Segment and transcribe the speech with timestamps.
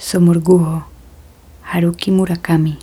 [0.00, 0.84] Somorgujo,
[1.68, 2.78] Haruki Murakami.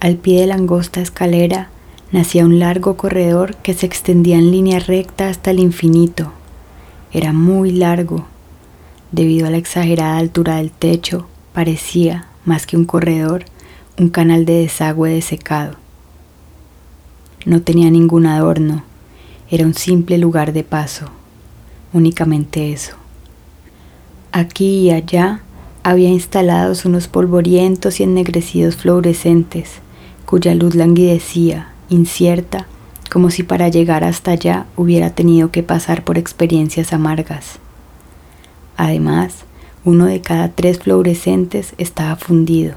[0.00, 1.70] Al pie de la angosta escalera
[2.12, 6.32] nacía un largo corredor que se extendía en línea recta hasta el infinito.
[7.10, 8.26] Era muy largo.
[9.12, 13.46] Debido a la exagerada altura del techo, parecía, más que un corredor,
[13.98, 15.76] un canal de desagüe desecado.
[17.46, 18.84] No tenía ningún adorno,
[19.50, 21.06] era un simple lugar de paso,
[21.94, 22.99] únicamente eso.
[24.32, 25.40] Aquí y allá
[25.82, 29.80] había instalados unos polvorientos y ennegrecidos fluorescentes,
[30.24, 32.66] cuya luz languidecía, incierta,
[33.10, 37.58] como si para llegar hasta allá hubiera tenido que pasar por experiencias amargas.
[38.76, 39.44] Además,
[39.84, 42.76] uno de cada tres fluorescentes estaba fundido.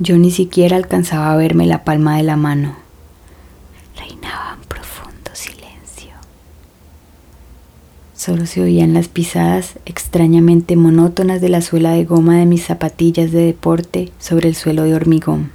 [0.00, 2.74] Yo ni siquiera alcanzaba a verme la palma de la mano.
[3.96, 4.47] Reinaba
[8.28, 13.32] Solo se oían las pisadas extrañamente monótonas de la suela de goma de mis zapatillas
[13.32, 15.50] de deporte sobre el suelo de hormigón.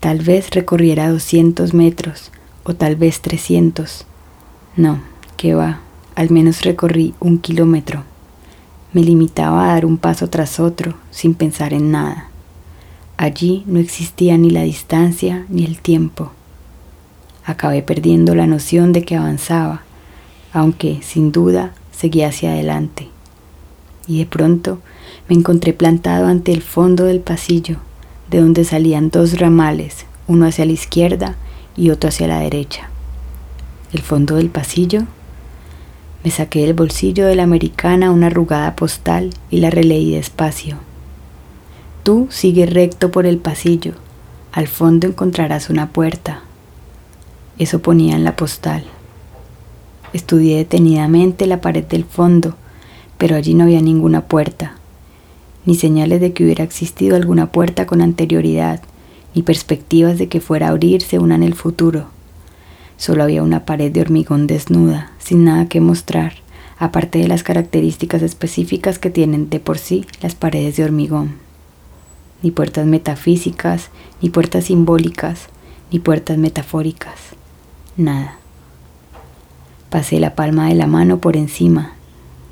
[0.00, 2.32] Tal vez recorriera 200 metros
[2.64, 4.06] o tal vez 300.
[4.78, 5.02] No,
[5.36, 5.80] que va,
[6.14, 8.04] al menos recorrí un kilómetro.
[8.94, 12.30] Me limitaba a dar un paso tras otro, sin pensar en nada.
[13.18, 16.32] Allí no existía ni la distancia ni el tiempo.
[17.44, 19.82] Acabé perdiendo la noción de que avanzaba,
[20.56, 23.08] aunque sin duda seguía hacia adelante.
[24.06, 24.78] Y de pronto
[25.28, 27.76] me encontré plantado ante el fondo del pasillo,
[28.30, 31.36] de donde salían dos ramales, uno hacia la izquierda
[31.76, 32.88] y otro hacia la derecha.
[33.92, 35.02] El fondo del pasillo.
[36.24, 40.78] Me saqué del bolsillo de la americana una arrugada postal y la releí despacio.
[42.02, 43.92] Tú sigue recto por el pasillo.
[44.52, 46.44] Al fondo encontrarás una puerta.
[47.58, 48.86] Eso ponía en la postal.
[50.12, 52.56] Estudié detenidamente la pared del fondo,
[53.18, 54.76] pero allí no había ninguna puerta,
[55.64, 58.80] ni señales de que hubiera existido alguna puerta con anterioridad,
[59.34, 62.06] ni perspectivas de que fuera a abrirse una en el futuro.
[62.96, 66.34] Solo había una pared de hormigón desnuda, sin nada que mostrar,
[66.78, 71.34] aparte de las características específicas que tienen de por sí las paredes de hormigón.
[72.42, 73.90] Ni puertas metafísicas,
[74.22, 75.48] ni puertas simbólicas,
[75.90, 77.36] ni puertas metafóricas
[77.96, 78.38] nada.
[79.90, 81.92] Pasé la palma de la mano por encima.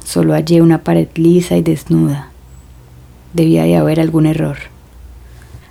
[0.05, 2.29] Solo hallé una pared lisa y desnuda.
[3.33, 4.57] Debía de haber algún error.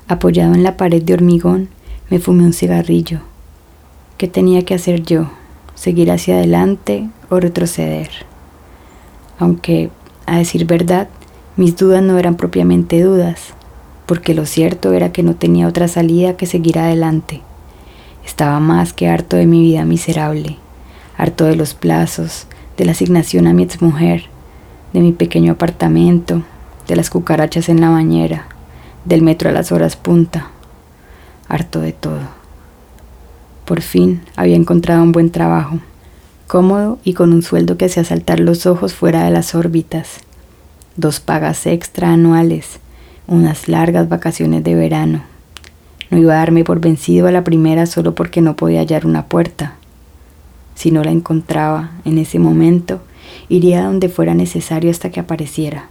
[0.09, 1.69] Apoyado en la pared de hormigón,
[2.09, 3.21] me fumé un cigarrillo.
[4.17, 5.31] ¿Qué tenía que hacer yo?
[5.73, 8.09] ¿Seguir hacia adelante o retroceder?
[9.39, 9.89] Aunque,
[10.25, 11.07] a decir verdad,
[11.55, 13.53] mis dudas no eran propiamente dudas,
[14.05, 17.41] porque lo cierto era que no tenía otra salida que seguir adelante.
[18.25, 20.57] Estaba más que harto de mi vida miserable,
[21.17, 22.47] harto de los plazos,
[22.77, 24.25] de la asignación a mi exmujer,
[24.93, 26.43] de mi pequeño apartamento,
[26.87, 28.47] de las cucarachas en la bañera,
[29.05, 30.47] del metro a las horas punta,
[31.47, 32.21] harto de todo.
[33.65, 35.79] Por fin había encontrado un buen trabajo,
[36.47, 40.19] cómodo y con un sueldo que hacía saltar los ojos fuera de las órbitas,
[40.95, 42.79] dos pagas extra anuales,
[43.27, 45.33] unas largas vacaciones de verano
[46.13, 49.25] no iba a darme por vencido a la primera solo porque no podía hallar una
[49.25, 49.73] puerta.
[50.75, 53.01] Si no la encontraba en ese momento,
[53.49, 55.87] iría donde fuera necesario hasta que apareciera.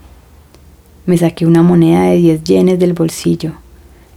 [1.06, 3.52] Me saqué una moneda de diez yenes del bolsillo,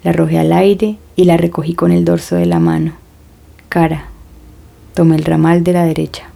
[0.04, 2.94] la arrojé al aire y la recogí con el dorso de la mano.
[3.70, 4.10] Cara.
[4.94, 6.30] Tomé el ramal de la derecha.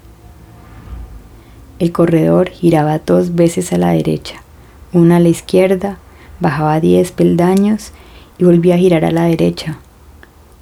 [1.79, 4.43] El corredor giraba dos veces a la derecha,
[4.91, 5.97] una a la izquierda,
[6.41, 7.93] bajaba diez peldaños
[8.37, 9.79] y volví a girar a la derecha.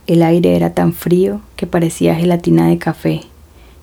[0.05, 3.21] El aire era tan frío que parecía gelatina de café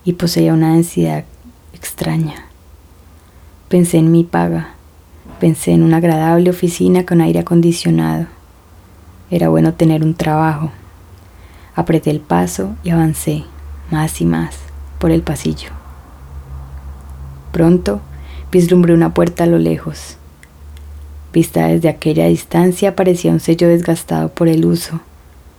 [0.05, 1.25] y poseía una densidad
[1.73, 2.47] extraña.
[3.69, 4.75] Pensé en mi paga,
[5.41, 8.27] pensé en una agradable oficina con aire acondicionado.
[9.31, 10.71] Era bueno tener un trabajo.
[11.75, 13.45] Apreté el paso y avancé,
[13.91, 14.57] más y más,
[14.99, 15.71] por el pasillo.
[17.53, 18.01] Pronto
[18.53, 20.17] vislumbré una puerta a lo lejos.
[21.33, 25.01] Vista desde aquella distancia parecía un sello desgastado por el uso,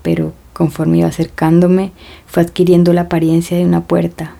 [0.02, 1.92] pero conforme iba acercándome
[2.28, 4.36] fue adquiriendo la apariencia de una puerta,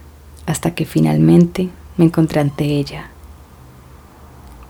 [0.46, 3.10] hasta que finalmente me encontré ante ella.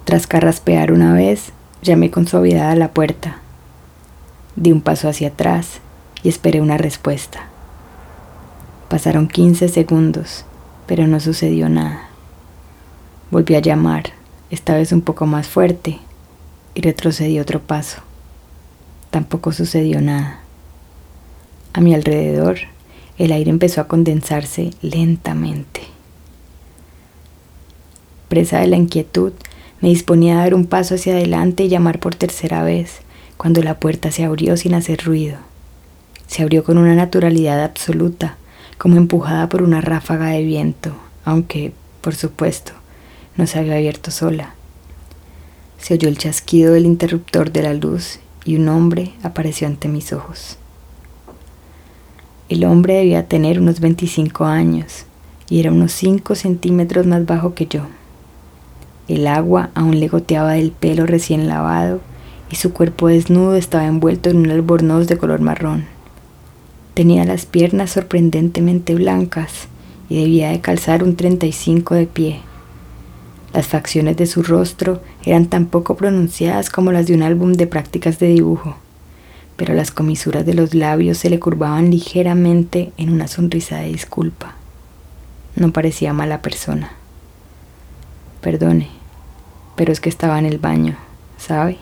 [0.06, 1.52] Tras carraspear una vez,
[1.82, 3.40] llamé con suavidad a la puerta.
[4.56, 5.80] Di un paso hacia atrás
[6.24, 7.48] y esperé una respuesta.
[8.90, 10.46] Pasaron 15 segundos,
[10.86, 12.10] pero no sucedió nada.
[13.32, 14.12] Volví a llamar,
[14.52, 16.00] esta vez un poco más fuerte,
[16.76, 18.02] y retrocedí otro paso.
[19.10, 20.40] Tampoco sucedió nada.
[21.74, 22.60] A mi alrededor,
[23.18, 25.82] el aire empezó a condensarse lentamente.
[28.28, 29.32] presa de la inquietud,
[29.82, 33.02] me disponía a dar un paso hacia adelante y llamar por tercera vez,
[33.38, 35.38] cuando la puerta se abrió sin hacer ruido.
[36.28, 38.38] Se abrió con una naturalidad absoluta,
[38.78, 41.72] como empujada por una ráfaga de viento, aunque,
[42.02, 42.74] por supuesto,
[43.38, 44.56] no se había abierto sola.
[45.78, 50.14] Se oyó el chasquido del interruptor de la luz y un hombre apareció ante mis
[50.14, 50.58] ojos.
[52.48, 55.06] El hombre debía tener unos 25 años
[55.50, 57.88] y era unos 5 centímetros más bajo que yo.
[59.08, 62.02] El agua aún le goteaba del pelo recién lavado
[62.52, 65.86] y su cuerpo desnudo estaba envuelto en un albornoz de color marrón.
[66.94, 69.68] Tenía las piernas sorprendentemente blancas
[70.08, 72.42] y debía de calzar un 35 de pie.
[73.54, 77.66] Las facciones de su rostro eran tan poco pronunciadas como las de un álbum de
[77.66, 78.78] prácticas de dibujo,
[79.58, 84.56] pero las comisuras de los labios se le curvaban ligeramente en una sonrisa de disculpa.
[85.56, 86.92] No parecía mala persona.
[88.42, 88.90] Perdone,
[89.76, 90.98] pero es que estaba en el baño,
[91.38, 91.78] ¿sabe?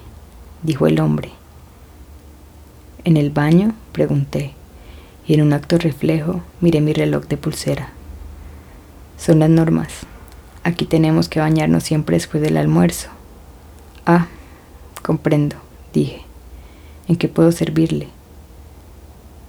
[0.61, 1.31] dijo el hombre.
[3.03, 3.73] ¿En el baño?
[3.91, 4.53] pregunté,
[5.27, 7.89] y en un acto reflejo miré mi reloj de pulsera.
[9.17, 9.89] Son las normas.
[10.63, 13.09] Aquí tenemos que bañarnos siempre después del almuerzo.
[14.05, 14.27] Ah,
[15.01, 15.57] comprendo,
[15.93, 16.25] dije.
[17.07, 18.07] ¿En qué puedo servirle?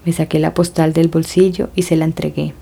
[0.04, 2.54] Me saqué la postal del bolsillo y se la entregué.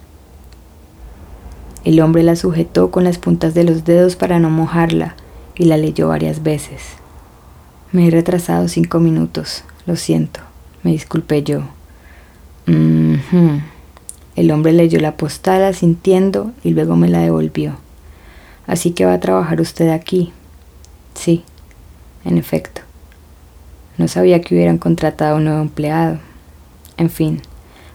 [1.85, 5.17] El hombre la sujetó con las puntas de los dedos para no mojarla
[5.57, 6.83] y la leyó varias veces.
[7.91, 10.41] Me he retrasado cinco minutos, lo siento,
[10.83, 11.63] me disculpé yo.
[12.67, 17.77] El hombre leyó la postal asintiendo y luego me la devolvió.
[18.67, 20.33] Así que va a trabajar usted aquí.
[21.15, 21.45] Sí,
[22.25, 22.83] en efecto.
[24.03, 26.19] No sabía que hubieran contratado a un nuevo empleado.
[26.97, 27.41] En fin,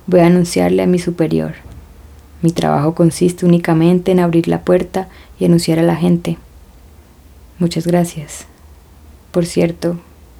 [0.05, 1.55] voy a anunciarle a mi superior.
[2.41, 6.37] Mi trabajo consiste únicamente en abrir la puerta y anunciar a la gente.
[7.59, 8.45] Muchas gracias.
[9.31, 9.99] Por cierto,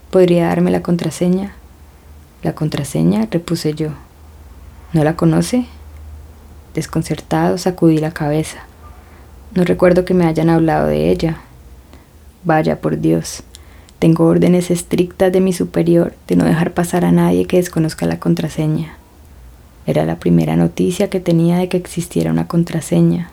[0.10, 1.54] ¿podría darme la contraseña?
[2.44, 3.90] La contraseña, repuse yo.
[4.94, 5.66] ¿No la conoce?
[6.76, 8.60] Desconcertado, sacudí la cabeza.
[9.54, 11.42] No recuerdo que me hayan hablado de ella.
[12.46, 13.44] Vaya por Dios.
[14.00, 18.20] Tengo órdenes estrictas de mi superior de no dejar pasar a nadie que desconozca la
[18.20, 18.98] contraseña.
[19.88, 23.32] Era la primera noticia que tenía de que existiera una contraseña.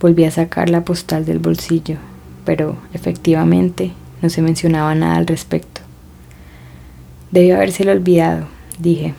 [0.00, 1.96] Volví a sacar la postal del bolsillo,
[2.44, 3.92] pero efectivamente
[4.22, 5.80] no se mencionaba nada al respecto.
[7.30, 8.46] Debió habérselo olvidado,
[8.78, 9.14] dije.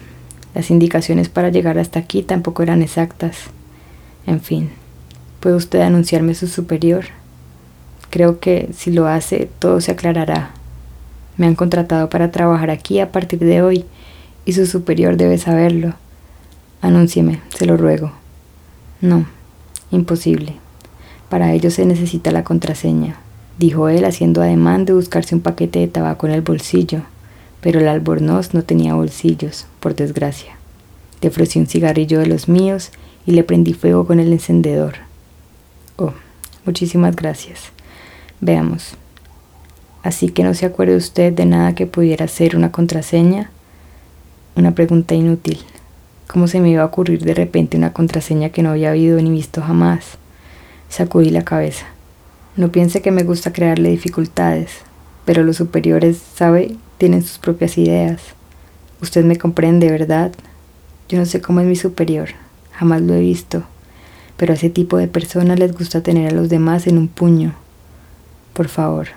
[0.53, 3.37] Las indicaciones para llegar hasta aquí tampoco eran exactas.
[4.27, 4.69] En fin,
[5.39, 7.05] ¿puede usted anunciarme su superior?
[8.09, 10.51] Creo que si lo hace, todo se aclarará.
[11.41, 13.85] Me han contratado para trabajar aquí a partir de hoy
[14.45, 15.95] y su superior debe saberlo.
[16.81, 18.11] Anúncieme, se lo ruego.
[19.01, 19.25] No,
[19.89, 20.57] imposible.
[21.29, 23.17] Para ello se necesita la contraseña
[23.57, 27.01] dijo él haciendo ademán de buscarse un paquete de tabaco en el bolsillo,
[27.61, 30.57] pero el albornoz no tenía bolsillos, por desgracia.
[31.21, 32.91] Le ofrecí un cigarrillo de los míos
[33.25, 34.95] y le prendí fuego con el encendedor.
[35.97, 36.13] Oh,
[36.65, 37.71] muchísimas gracias.
[38.39, 38.95] Veamos.
[40.03, 43.51] Así que no se acuerde usted de nada que pudiera ser una contraseña.
[44.55, 45.59] Una pregunta inútil.
[46.27, 49.29] ¿Cómo se me iba a ocurrir de repente una contraseña que no había habido ni
[49.29, 50.17] visto jamás?
[50.89, 51.85] Sacudí la cabeza.
[52.55, 54.71] No piense que me gusta crearle dificultades,
[55.25, 58.21] pero los superiores, sabe, tienen sus propias ideas.
[59.01, 60.31] Usted me comprende, ¿verdad?
[61.07, 62.29] Yo no sé cómo es mi superior,
[62.71, 63.63] jamás lo he visto,
[64.37, 67.53] pero a ese tipo de personas les gusta tener a los demás en un puño.
[68.53, 69.07] Por favor,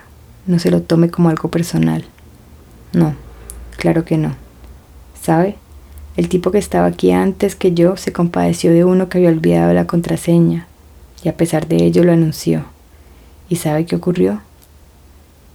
[0.47, 2.05] no se lo tome como algo personal.
[2.93, 3.15] No,
[3.77, 4.35] claro que no.
[5.21, 5.55] ¿Sabe?
[6.17, 9.73] El tipo que estaba aquí antes que yo se compadeció de uno que había olvidado
[9.73, 10.67] la contraseña,
[11.23, 12.65] y a pesar de ello lo anunció.
[13.49, 14.41] ¿Y sabe qué ocurrió?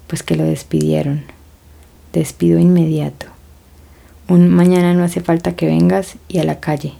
[0.06, 1.22] Pues que lo despidieron.
[2.12, 3.26] Despido inmediato.
[4.28, 6.94] Un mañana no hace falta que vengas y a la calle.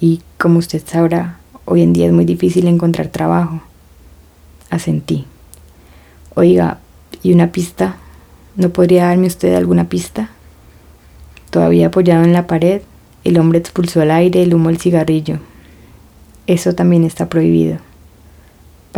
[0.00, 3.60] Y como usted sabrá, hoy en día es muy difícil encontrar trabajo.
[4.70, 5.26] Asentí.
[6.34, 6.78] Oiga,
[7.22, 7.96] ¿y una pista?
[8.56, 10.30] ¿No podría darme usted alguna pista?
[11.50, 12.82] Todavía apoyado en la pared,
[13.24, 15.38] el hombre expulsó al aire el humo del cigarrillo.
[16.46, 17.78] Eso también está prohibido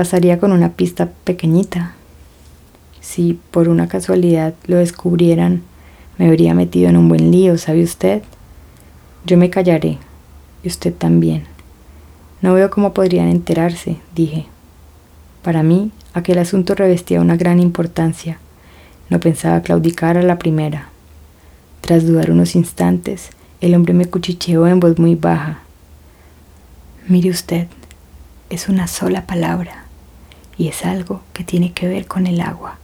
[0.00, 1.93] pasaría con una pista pequeñita.
[3.00, 5.62] Si por una casualidad lo descubrieran,
[6.19, 8.23] me habría metido en un buen lío, ¿sabe usted?
[9.27, 9.99] Yo me callaré,
[10.62, 11.45] y usted también.
[12.41, 14.47] No veo cómo podrían enterarse, dije.
[15.42, 18.38] Para mí, aquel asunto revestía una gran importancia.
[19.09, 20.88] No pensaba claudicar a la primera.
[21.80, 23.30] Tras dudar unos instantes,
[23.61, 25.61] el hombre me cuchicheó en voz muy baja.
[27.09, 27.68] Mire usted,
[28.50, 29.85] es una sola palabra
[30.59, 32.76] y es algo que tiene que ver con el agua.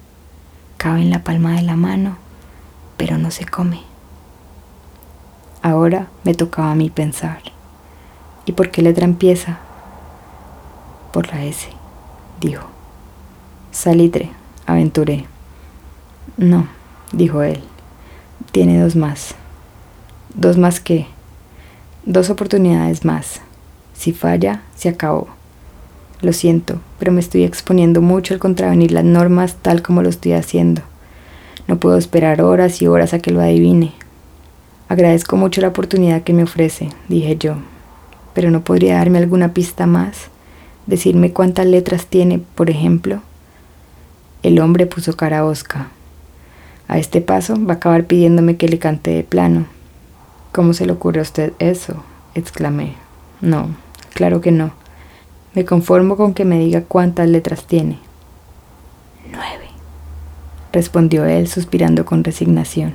[0.78, 2.16] Cabe en la palma de la mano,
[2.96, 3.82] pero no se come.
[5.62, 7.40] Ahora me tocaba a mí pensar.
[8.46, 9.58] ¿Y por qué letra empieza?
[11.12, 11.68] Por la S,
[12.40, 12.66] dijo.
[13.70, 14.30] Salitre,
[14.66, 15.26] aventuré.
[16.36, 16.66] No,
[17.12, 17.60] dijo él.
[18.52, 19.34] Tiene dos más.
[20.34, 21.06] ¿Dos más qué?
[22.04, 23.40] Dos oportunidades más.
[23.94, 25.28] Si falla, se acabó.
[26.22, 30.32] Lo siento, pero me estoy exponiendo mucho al contravenir las normas tal como lo estoy
[30.32, 30.82] haciendo.
[31.68, 33.92] No puedo esperar horas y horas a que lo adivine.
[34.88, 37.56] Agradezco mucho la oportunidad que me ofrece, dije yo,
[38.34, 40.28] pero ¿no podría darme alguna pista más?
[40.86, 43.20] Decirme cuántas letras tiene, por ejemplo.
[44.42, 45.88] El hombre puso cara a.
[46.88, 49.66] A este paso va a acabar pidiéndome que le cante de plano.
[50.52, 52.04] ¿Cómo se le ocurre a usted eso?
[52.34, 52.94] exclamé.
[53.40, 53.70] No,
[54.14, 54.72] claro que no.
[55.54, 57.98] Me conformo con que me diga cuántas letras tiene.
[59.30, 59.68] Nueve,
[60.72, 62.94] respondió él suspirando con resignación.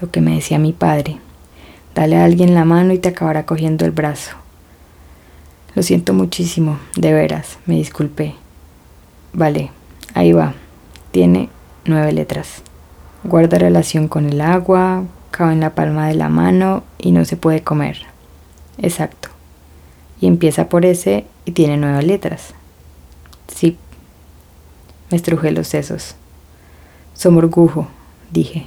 [0.00, 1.18] Lo que me decía mi padre.
[1.94, 4.43] Dale a alguien la mano y te acabará cogiendo el brazo.
[5.74, 8.34] Lo siento muchísimo, de veras, me disculpé.
[9.32, 9.70] Vale,
[10.14, 10.54] ahí va.
[11.10, 11.48] Tiene
[11.84, 12.62] nueve letras.
[13.24, 17.36] Guarda relación con el agua, cabe en la palma de la mano y no se
[17.36, 18.02] puede comer.
[18.78, 19.34] Exacto
[20.24, 22.54] y empieza por S y tiene nueve letras.
[23.54, 23.76] Sí.
[25.10, 26.14] Me estrujé los sesos.
[27.12, 27.88] Somorgujo,
[28.30, 28.66] dije.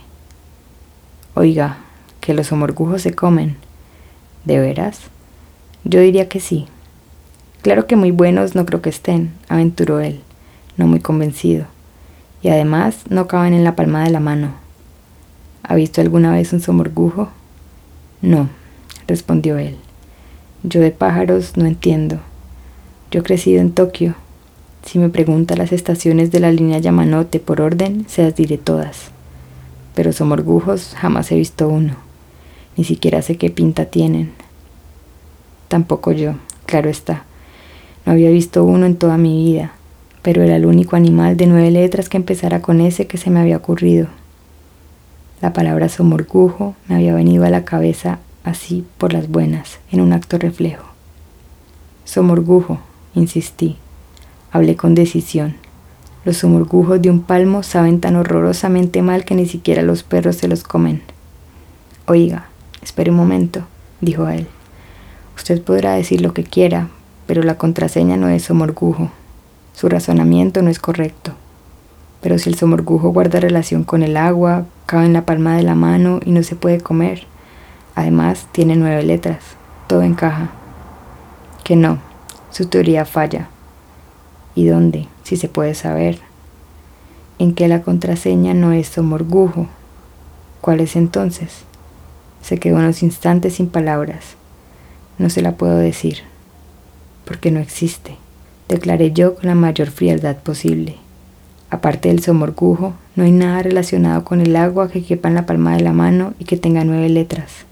[1.33, 1.77] Oiga,
[2.21, 3.57] que los somorgujos se comen.
[4.45, 4.99] ¿De veras?
[5.83, 6.67] Yo diría que sí.
[7.61, 10.21] Claro que muy buenos no creo que estén, aventuró él,
[10.77, 11.65] no muy convencido.
[12.41, 14.53] Y además no caben en la palma de la mano.
[15.63, 17.29] ¿Ha visto alguna vez un somorgujo?
[18.21, 18.49] No,
[19.07, 19.77] respondió él.
[20.63, 22.19] Yo de pájaros no entiendo.
[23.11, 24.15] Yo he crecido en Tokio.
[24.85, 29.11] Si me pregunta las estaciones de la línea Yamanote por orden, se las diré todas.
[29.95, 31.95] Pero somorgujos jamás he visto uno.
[32.77, 34.31] Ni siquiera sé qué pinta tienen.
[35.67, 36.35] Tampoco yo,
[36.65, 37.26] claro está.
[38.07, 39.73] No había visto uno en toda mi vida,
[40.21, 43.41] pero era el único animal de nueve letras que empezara con ese que se me
[43.41, 44.07] había ocurrido.
[45.41, 50.13] La palabra somorgujo me había venido a la cabeza así por las buenas, en un
[50.13, 50.85] acto reflejo.
[52.05, 52.79] Somorgujo,
[53.13, 53.75] insistí.
[54.53, 55.57] Hablé con decisión.
[56.23, 60.47] Los somorgujos de un palmo saben tan horrorosamente mal que ni siquiera los perros se
[60.47, 61.01] los comen.
[62.05, 62.47] Oiga,
[62.81, 63.67] espere un momento,
[63.99, 64.47] dijo a él.
[65.35, 66.87] Usted podrá decir lo que quiera,
[67.27, 69.11] pero la contraseña no es somorgujo.
[69.73, 71.33] Su razonamiento no es correcto.
[72.21, 75.75] Pero si el somorgujo guarda relación con el agua, cabe en la palma de la
[75.75, 77.27] mano y no se puede comer,
[77.97, 79.39] Además, tiene nueve letras.
[79.87, 80.51] Todo encaja.
[81.63, 81.97] Que no,
[82.51, 83.49] su teoría falla.
[84.53, 85.07] ¿Y dónde?
[85.23, 86.19] Si se puede saber.
[87.39, 89.65] En que la contraseña no es somorgujo.
[90.61, 91.63] ¿Cuál es entonces?
[92.43, 94.35] Se quedó unos instantes sin palabras.
[95.17, 96.19] No se la puedo decir.
[97.27, 98.15] Porque no existe.
[98.69, 100.95] Declaré yo con la mayor frialdad posible.
[101.69, 105.75] Aparte del somorgujo, no hay nada relacionado con el agua que quepa en la palma
[105.75, 107.65] de la mano y que tenga nueve letras.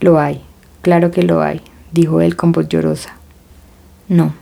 [0.00, 0.40] Lo hay,
[0.80, 1.60] claro que lo hay,
[1.92, 3.16] dijo él con voz llorosa.
[4.08, 4.32] No,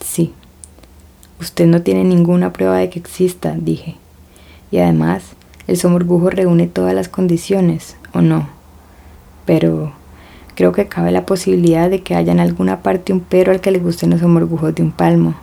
[0.00, 0.32] sí.
[1.40, 3.96] Usted no tiene ninguna prueba de que exista, dije.
[4.70, 5.22] Y además,
[5.66, 8.48] el somorgujo reúne todas las condiciones, ¿o no?
[9.46, 9.92] Pero
[10.58, 13.70] creo que cabe la posibilidad de que haya en alguna parte un perro al que
[13.70, 15.36] le gusten los somorgujos de un palmo.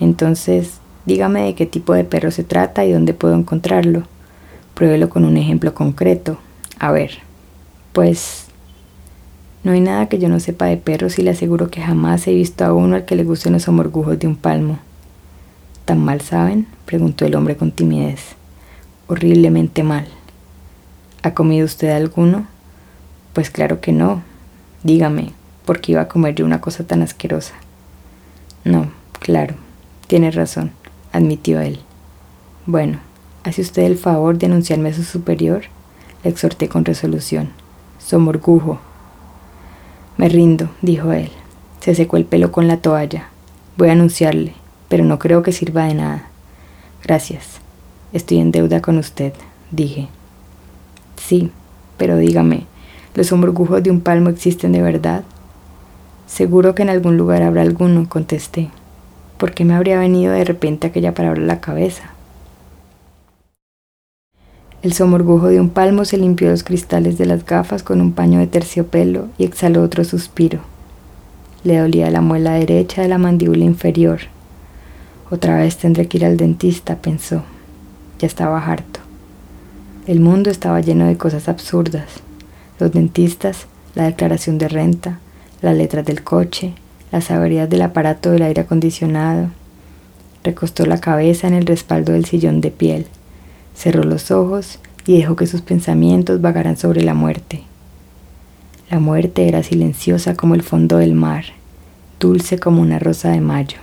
[0.00, 4.04] Entonces, dígame de qué tipo de perro se trata y dónde puedo encontrarlo.
[4.74, 6.38] Pruébelo con un ejemplo concreto.
[6.78, 7.26] A ver
[7.96, 8.48] pues
[9.64, 12.34] no hay nada que yo no sepa de perros y le aseguro que jamás he
[12.34, 14.78] visto a uno al que le gusten los amorgujos de un palmo.
[15.86, 16.66] ¿Tan mal saben?
[16.84, 18.20] preguntó el hombre con timidez.
[19.06, 20.06] Horriblemente mal.
[21.22, 22.46] ¿Ha comido usted alguno?
[23.36, 24.22] Pues claro que no.
[24.82, 25.34] Dígame,
[25.66, 27.52] ¿por qué iba a comer yo una cosa tan asquerosa?
[28.64, 29.56] No, claro,
[30.06, 30.70] tiene razón,
[31.12, 31.80] admitió él.
[32.64, 32.98] Bueno,
[33.44, 35.64] ¿hace usted el favor de anunciarme a su superior?
[36.24, 37.50] Le exhorté con resolución.
[37.98, 38.80] Somorgujo.
[40.16, 41.30] Me rindo, dijo él.
[41.80, 43.28] Se secó el pelo con la toalla.
[43.76, 44.54] Voy a anunciarle,
[44.88, 46.30] pero no creo que sirva de nada.
[47.04, 47.60] Gracias.
[48.14, 49.34] Estoy en deuda con usted,
[49.72, 50.08] dije.
[51.16, 51.50] Sí,
[51.98, 52.66] pero dígame,
[53.16, 55.24] ¿los somorgujos de un palmo existen de verdad?
[56.26, 58.68] Seguro que en algún lugar habrá alguno, contesté.
[59.38, 62.10] ¿Por qué me habría venido de repente aquella palabra a la cabeza?
[64.82, 68.38] El somorgujo de un palmo se limpió los cristales de las gafas con un paño
[68.38, 70.60] de terciopelo y exhaló otro suspiro.
[71.64, 74.20] Le dolía la muela derecha de la mandíbula inferior.
[75.30, 77.42] Otra vez tendré que ir al dentista, pensó.
[78.18, 79.00] Ya estaba harto.
[80.06, 82.25] El mundo estaba lleno de cosas absurdas.
[82.78, 85.18] Los dentistas, la declaración de renta,
[85.62, 86.74] las letras del coche,
[87.10, 89.48] las averías del aparato del aire acondicionado.
[90.44, 93.06] Recostó la cabeza en el respaldo del sillón de piel,
[93.74, 97.62] cerró los ojos y dejó que sus pensamientos vagaran sobre la muerte.
[98.90, 101.44] La muerte era silenciosa como el fondo del mar,
[102.20, 103.78] dulce como una rosa de mayo.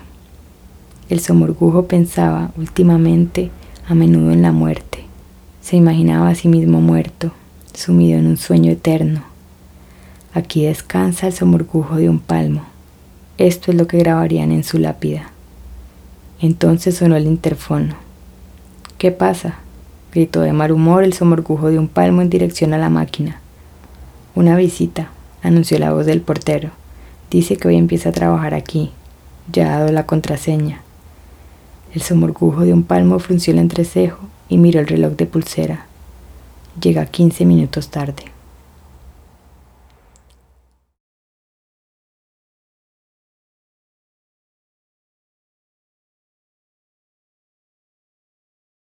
[1.09, 3.51] El somorgujo pensaba últimamente
[3.88, 5.00] a menudo en la muerte.
[5.62, 7.31] Se imaginaba a sí mismo muerto,
[7.73, 9.23] sumido en un sueño eterno.
[10.33, 12.63] Aquí descansa el somorgujo de un palmo.
[13.37, 15.31] Esto es lo que grabarían en su lápida.
[16.39, 17.95] Entonces sonó el interfono.
[18.97, 19.59] ¿Qué pasa?
[20.11, 23.39] gritó de mal humor el somorgujo de un palmo en dirección a la máquina.
[24.35, 25.09] Una visita,
[25.41, 26.69] anunció la voz del portero.
[27.31, 28.91] Dice que hoy empieza a trabajar aquí.
[29.51, 30.81] Ya ha dado la contraseña.
[31.93, 35.87] El somorgujo de un palmo frunció el entrecejo y miró el reloj de pulsera.
[36.81, 38.32] Llega 15 minutos tarde.